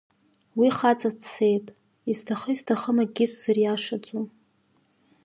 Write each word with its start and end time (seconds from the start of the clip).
Уи 0.59 0.69
хаҵа 0.77 1.09
дцеит, 1.17 1.65
исҭахы-исҭахым 2.11 2.97
акгьы 3.03 3.25
сзыриашаӡом. 3.31 4.25